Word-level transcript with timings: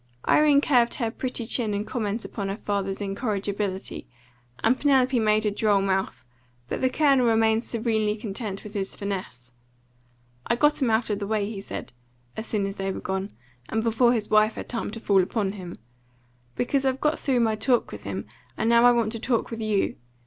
Irene 0.27 0.61
curved 0.61 0.95
her 0.95 1.11
pretty 1.11 1.45
chin 1.45 1.75
in 1.75 1.85
comment 1.85 2.25
upon 2.25 2.49
her 2.49 2.57
father's 2.57 3.01
incorrigibility, 3.01 4.07
and 4.63 4.75
Penelope 4.79 5.19
made 5.19 5.45
a 5.45 5.51
droll 5.51 5.79
mouth, 5.79 6.25
but 6.69 6.81
the 6.81 6.89
Colonel 6.89 7.27
remained 7.27 7.63
serenely 7.63 8.15
content 8.15 8.63
with 8.63 8.73
his 8.73 8.95
finesse. 8.95 9.51
"I 10.47 10.55
got 10.55 10.81
'em 10.81 10.89
out 10.89 11.11
of 11.11 11.19
the 11.19 11.27
way," 11.27 11.47
he 11.47 11.61
said, 11.61 11.93
as 12.35 12.47
soon 12.47 12.65
as 12.65 12.77
they 12.77 12.91
were 12.91 12.99
gone, 12.99 13.31
and 13.69 13.83
before 13.83 14.11
his 14.13 14.31
wife 14.31 14.55
had 14.55 14.67
time 14.67 14.89
to 14.89 14.99
fall 14.99 15.21
upon 15.21 15.51
him, 15.51 15.77
"because 16.55 16.83
I've 16.83 16.99
got 16.99 17.19
through 17.19 17.41
my 17.41 17.53
talk 17.55 17.91
with 17.91 18.01
him, 18.03 18.25
and 18.57 18.67
now 18.67 18.85
I 18.85 18.91
want 18.91 19.11
to 19.11 19.19
talk 19.19 19.51
with 19.51 19.61
YOU. 19.61 19.97